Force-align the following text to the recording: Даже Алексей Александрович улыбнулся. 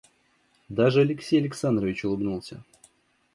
Даже 0.67 1.01
Алексей 1.01 1.39
Александрович 1.39 2.03
улыбнулся. 2.05 2.63